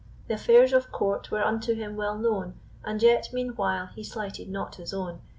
Th' 0.27 0.31
affairs 0.31 0.73
of 0.73 0.91
court 0.91 1.29
were 1.29 1.43
unto 1.43 1.75
him 1.75 1.95
well 1.95 2.17
known; 2.17 2.55
And 2.83 3.03
yet 3.03 3.29
meanwhile 3.31 3.91
he 3.93 4.03
slighted 4.03 4.49
not 4.49 4.77
his 4.77 4.95
own. 4.95 5.21